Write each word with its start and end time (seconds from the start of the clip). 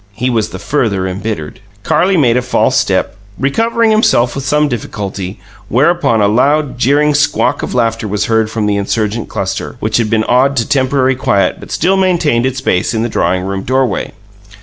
He 0.13 0.31
was 0.31 0.49
the 0.49 0.57
further 0.57 1.07
embittered. 1.07 1.59
Carlie 1.83 2.17
made 2.17 2.35
a 2.35 2.41
false 2.41 2.75
step, 2.75 3.17
recovering 3.37 3.91
himself 3.91 4.33
with 4.33 4.43
some 4.43 4.67
difficulty, 4.67 5.39
whereupon 5.69 6.21
a 6.21 6.27
loud, 6.27 6.79
jeering 6.79 7.13
squawk 7.13 7.61
of 7.61 7.75
laughter 7.75 8.07
was 8.07 8.25
heard 8.25 8.49
from 8.49 8.65
the 8.65 8.77
insurgent 8.77 9.29
cluster, 9.29 9.75
which 9.79 9.97
had 9.97 10.09
been 10.09 10.23
awed 10.23 10.57
to 10.57 10.67
temporary 10.67 11.13
quiet 11.15 11.57
but 11.59 11.69
still 11.69 11.97
maintained 11.97 12.47
its 12.47 12.61
base 12.61 12.95
in 12.95 13.03
the 13.03 13.09
drawing 13.09 13.43
room 13.43 13.61
doorway. 13.61 14.11